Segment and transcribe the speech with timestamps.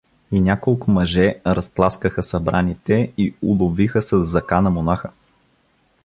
[0.31, 5.09] И няколко мъже разтласкаха събраните и уловиха със закана монаха.